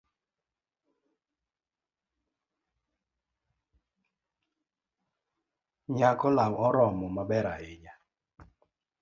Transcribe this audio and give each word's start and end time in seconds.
Nyako 5.95 6.27
lau 6.37 6.53
oromo 6.65 7.07
maber 7.15 7.45
ahinya. 7.53 7.93